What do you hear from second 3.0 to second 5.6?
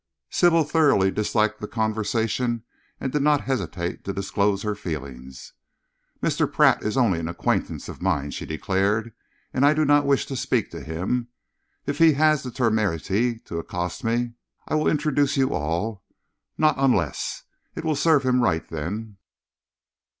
did not hesitate to disclose her feelings.